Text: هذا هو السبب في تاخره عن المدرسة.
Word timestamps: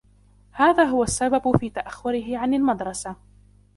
هذا 0.51 0.83
هو 0.83 1.03
السبب 1.03 1.57
في 1.57 1.69
تاخره 1.69 2.37
عن 2.37 2.53
المدرسة. 2.53 3.15